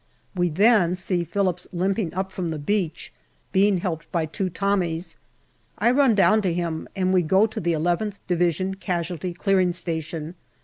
We 0.33 0.49
then 0.49 0.95
see 0.95 1.23
Phillips 1.23 1.67
limping 1.71 2.15
up 2.15 2.31
from 2.31 2.49
the 2.49 2.57
beach, 2.57 3.13
being 3.51 3.77
helped 3.77 4.11
by 4.11 4.25
two 4.25 4.49
Tommies. 4.49 5.15
I 5.77 5.91
run 5.91 6.15
down 6.15 6.41
to 6.41 6.51
him, 6.51 6.87
and 6.95 7.13
we 7.13 7.21
go 7.21 7.45
to 7.45 7.59
the 7.59 7.75
nth 7.75 8.17
Division 8.25 8.73
Casualty 8.73 9.31
Clearing 9.31 9.73
Station. 9.73 10.33